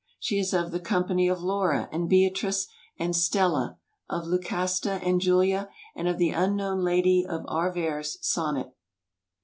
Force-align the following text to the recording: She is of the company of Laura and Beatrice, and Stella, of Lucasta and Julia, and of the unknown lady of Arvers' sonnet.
She 0.19 0.39
is 0.39 0.51
of 0.51 0.71
the 0.71 0.79
company 0.79 1.27
of 1.27 1.43
Laura 1.43 1.87
and 1.91 2.09
Beatrice, 2.09 2.65
and 2.97 3.15
Stella, 3.15 3.77
of 4.09 4.25
Lucasta 4.25 4.93
and 5.03 5.21
Julia, 5.21 5.69
and 5.95 6.07
of 6.07 6.17
the 6.17 6.31
unknown 6.31 6.83
lady 6.83 7.23
of 7.23 7.45
Arvers' 7.47 8.17
sonnet. 8.19 8.73